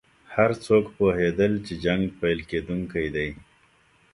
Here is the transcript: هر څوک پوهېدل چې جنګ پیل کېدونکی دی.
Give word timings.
هر 0.35 0.51
څوک 0.65 0.85
پوهېدل 0.97 1.53
چې 1.65 1.73
جنګ 1.83 2.03
پیل 2.19 2.39
کېدونکی 2.49 3.07
دی. 3.15 3.29